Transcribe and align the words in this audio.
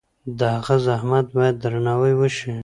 د 0.37 0.39
هغه 0.55 0.75
زحمت 0.87 1.25
باید 1.37 1.55
درناوی 1.63 2.29
شي. 2.37 2.53